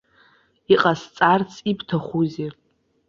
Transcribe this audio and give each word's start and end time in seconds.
Иҟасҵарц 0.73 1.53
ибҭахузеи? 1.71 2.49